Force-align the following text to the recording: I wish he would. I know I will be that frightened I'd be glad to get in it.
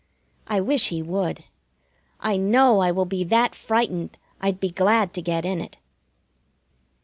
I 0.47 0.59
wish 0.61 0.87
he 0.89 1.03
would. 1.03 1.43
I 2.19 2.35
know 2.35 2.79
I 2.79 2.89
will 2.89 3.05
be 3.05 3.23
that 3.25 3.53
frightened 3.53 4.17
I'd 4.41 4.59
be 4.59 4.71
glad 4.71 5.13
to 5.13 5.21
get 5.21 5.45
in 5.45 5.61
it. 5.61 5.77